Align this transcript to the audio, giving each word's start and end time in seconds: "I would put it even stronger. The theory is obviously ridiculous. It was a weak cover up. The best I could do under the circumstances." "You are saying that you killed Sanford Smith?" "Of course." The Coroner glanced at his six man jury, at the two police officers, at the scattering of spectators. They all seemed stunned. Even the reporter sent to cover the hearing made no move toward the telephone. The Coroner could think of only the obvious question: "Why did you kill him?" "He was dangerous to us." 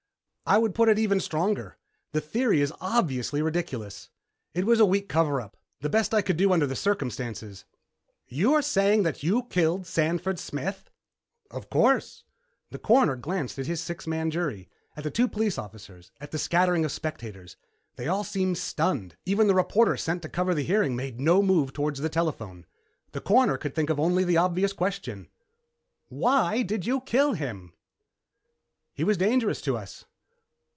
"I 0.47 0.57
would 0.57 0.75
put 0.75 0.89
it 0.89 0.99
even 0.99 1.21
stronger. 1.21 1.77
The 2.11 2.19
theory 2.19 2.59
is 2.59 2.73
obviously 2.81 3.41
ridiculous. 3.41 4.09
It 4.53 4.65
was 4.65 4.81
a 4.81 4.85
weak 4.85 5.07
cover 5.07 5.39
up. 5.39 5.55
The 5.79 5.87
best 5.87 6.13
I 6.13 6.21
could 6.21 6.35
do 6.35 6.51
under 6.51 6.67
the 6.67 6.75
circumstances." 6.75 7.63
"You 8.27 8.53
are 8.53 8.61
saying 8.61 9.03
that 9.03 9.23
you 9.23 9.43
killed 9.43 9.87
Sanford 9.87 10.39
Smith?" 10.39 10.89
"Of 11.49 11.69
course." 11.69 12.25
The 12.69 12.79
Coroner 12.79 13.15
glanced 13.15 13.57
at 13.59 13.67
his 13.67 13.79
six 13.79 14.05
man 14.05 14.29
jury, 14.29 14.67
at 14.97 15.05
the 15.05 15.09
two 15.09 15.29
police 15.29 15.57
officers, 15.57 16.11
at 16.19 16.31
the 16.31 16.37
scattering 16.37 16.83
of 16.83 16.91
spectators. 16.91 17.55
They 17.95 18.09
all 18.09 18.25
seemed 18.25 18.57
stunned. 18.57 19.15
Even 19.25 19.47
the 19.47 19.55
reporter 19.55 19.95
sent 19.95 20.21
to 20.23 20.27
cover 20.27 20.53
the 20.53 20.63
hearing 20.63 20.97
made 20.97 21.17
no 21.21 21.41
move 21.41 21.71
toward 21.71 21.95
the 21.95 22.09
telephone. 22.09 22.65
The 23.13 23.21
Coroner 23.21 23.57
could 23.57 23.73
think 23.73 23.89
of 23.89 24.01
only 24.01 24.25
the 24.25 24.35
obvious 24.35 24.73
question: 24.73 25.29
"Why 26.09 26.61
did 26.61 26.85
you 26.85 26.99
kill 26.99 27.35
him?" 27.35 27.71
"He 28.93 29.05
was 29.05 29.15
dangerous 29.15 29.61
to 29.61 29.77
us." 29.77 30.03